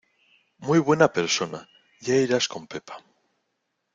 [0.57, 1.69] ¡Muy buena persona!
[1.99, 3.03] ya irás con pepa.